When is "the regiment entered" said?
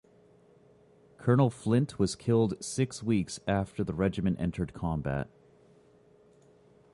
3.83-4.73